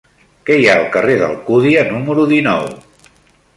[0.47, 2.69] Què hi ha al carrer d'Alcúdia número dinou?